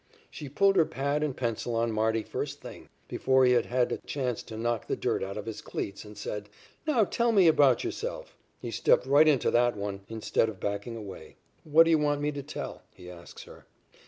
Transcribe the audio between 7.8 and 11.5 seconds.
yourself.' "He stepped right into that one, instead of backing away.